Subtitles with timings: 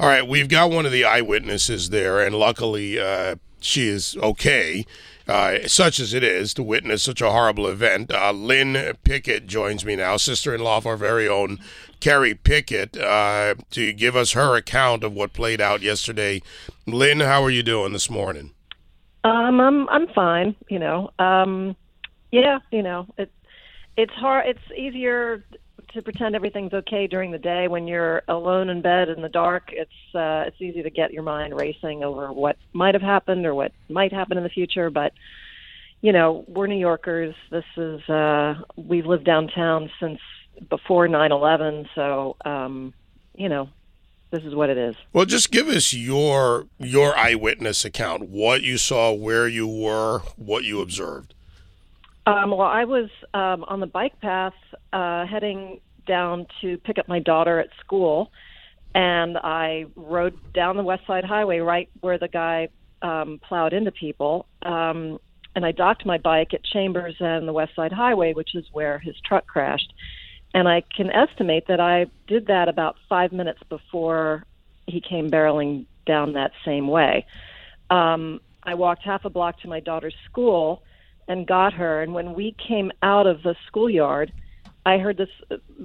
[0.00, 4.86] All right, we've got one of the eyewitnesses there, and luckily uh, she is okay.
[5.26, 8.10] Uh, such as it is to witness such a horrible event.
[8.10, 11.58] Uh, Lynn Picket joins me now, sister in law of our very own
[12.00, 16.40] Carrie Picket, uh, to give us her account of what played out yesterday.
[16.86, 18.52] Lynn, how are you doing this morning?
[19.24, 20.54] Um, I'm I'm fine.
[20.70, 21.76] You know, um,
[22.30, 23.30] yeah, you know, it
[23.96, 24.46] it's hard.
[24.46, 25.44] It's easier
[25.94, 29.70] to pretend everything's okay during the day when you're alone in bed in the dark.
[29.72, 33.54] It's uh, it's easy to get your mind racing over what might have happened or
[33.54, 34.90] what might happen in the future.
[34.90, 35.12] But
[36.00, 37.34] you know, we're New Yorkers.
[37.50, 40.20] This is uh, we've lived downtown since
[40.68, 42.92] before 9/11, so um,
[43.34, 43.68] you know,
[44.30, 44.94] this is what it is.
[45.12, 48.28] Well, just give us your your eyewitness account.
[48.28, 51.34] What you saw, where you were, what you observed.
[52.28, 54.52] Um, well, I was um, on the bike path
[54.92, 58.30] uh, heading down to pick up my daughter at school,
[58.94, 62.68] and I rode down the West Side Highway right where the guy
[63.00, 64.44] um, plowed into people.
[64.60, 65.18] Um,
[65.56, 68.98] and I docked my bike at Chambers and the West Side Highway, which is where
[68.98, 69.90] his truck crashed.
[70.52, 74.44] And I can estimate that I did that about five minutes before
[74.86, 77.24] he came barreling down that same way.
[77.88, 80.82] Um, I walked half a block to my daughter's school
[81.28, 82.02] and got her.
[82.02, 84.32] And when we came out of the schoolyard,
[84.84, 85.28] I heard this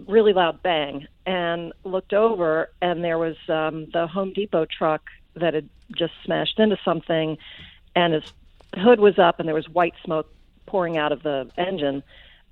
[0.08, 5.02] really loud bang and looked over, and there was um, the Home Depot truck
[5.36, 7.38] that had just smashed into something,
[7.96, 8.24] and his
[8.76, 10.34] hood was up, and there was white smoke
[10.66, 12.02] pouring out of the engine.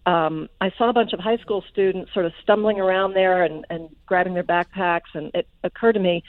[0.05, 3.65] Um, I saw a bunch of high school students sort of stumbling around there and,
[3.69, 6.23] and grabbing their backpacks, and it occurred to me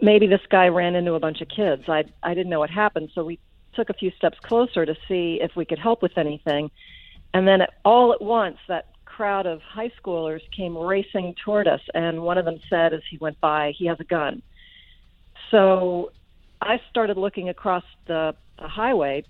[0.00, 1.84] maybe this guy ran into a bunch of kids.
[1.88, 3.38] I I didn't know what happened, so we
[3.76, 6.70] took a few steps closer to see if we could help with anything.
[7.34, 12.22] And then all at once, that crowd of high schoolers came racing toward us, and
[12.22, 14.42] one of them said as he went by, he has a gun.
[15.50, 16.12] So
[16.60, 19.24] I started looking across the, the highway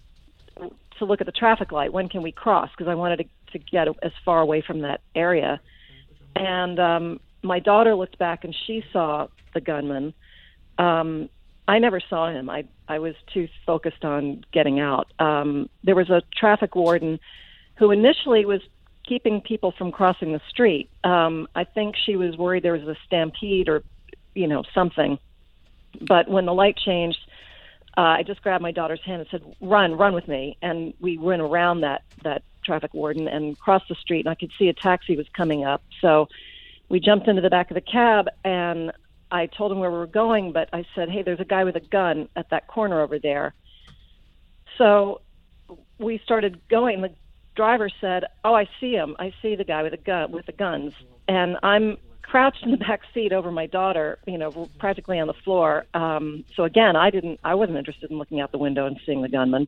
[0.98, 1.92] to look at the traffic light.
[1.92, 2.70] When can we cross?
[2.70, 5.60] Because I wanted to, to get as far away from that area.
[6.34, 10.14] And um, my daughter looked back and she saw the gunman.
[10.78, 11.28] Um,
[11.68, 12.48] I never saw him.
[12.48, 15.12] I I was too focused on getting out.
[15.18, 17.18] Um, there was a traffic warden
[17.76, 18.60] who initially was
[19.04, 20.88] keeping people from crossing the street.
[21.04, 23.82] Um, I think she was worried there was a stampede or,
[24.34, 25.18] you know, something.
[26.00, 27.18] But when the light changed,
[27.96, 31.18] uh, I just grabbed my daughter's hand and said, "Run, run with me!" And we
[31.18, 34.72] went around that that traffic warden and crossed the street, and I could see a
[34.74, 35.82] taxi was coming up.
[36.00, 36.28] So
[36.88, 38.92] we jumped into the back of the cab, and
[39.30, 41.76] I told him where we were going, but I said, "Hey, there's a guy with
[41.76, 43.54] a gun at that corner over there."
[44.78, 45.20] So
[45.98, 47.00] we started going.
[47.00, 47.12] The
[47.54, 49.16] driver said, "Oh, I see him.
[49.18, 50.92] I see the guy with a gun with the guns."
[51.28, 55.38] And I'm crouched in the back seat over my daughter, you know, practically on the
[55.44, 55.86] floor.
[55.94, 59.22] Um, so again, I didn't, I wasn't interested in looking out the window and seeing
[59.22, 59.64] the gunman.